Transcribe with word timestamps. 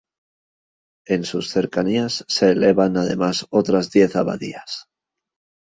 En 1.05 1.25
sus 1.25 1.51
cercanías 1.51 2.25
se 2.27 2.53
elevaban 2.53 2.97
además 2.97 3.45
otras 3.51 3.91
diez 3.91 4.15
abadías. 4.15 4.87